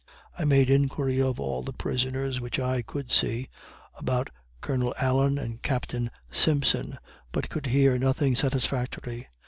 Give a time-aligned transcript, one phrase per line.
[0.35, 3.49] I made inquiry of all the prisoners which I could see,
[3.93, 6.97] about Colonel Allen and Captain Simpson,
[7.31, 9.27] but could hear nothing satisfactory.